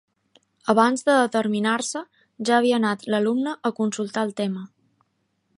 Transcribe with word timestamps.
Abans 0.73 1.05
de 1.09 1.17
determinar-se, 1.19 2.01
ja 2.49 2.57
havia 2.59 2.81
anat 2.81 3.07
l'alumne 3.15 3.57
a 3.71 3.75
consultar 3.83 4.29
el 4.31 4.37
tema. 4.45 4.69